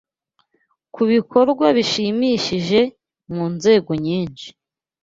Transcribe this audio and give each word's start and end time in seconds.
ku 0.93 1.01
bikorwa 1.11 1.65
bishimishije 1.77 2.81
mu 3.33 3.45
nzego 3.55 3.91
nyinshi 4.05 4.47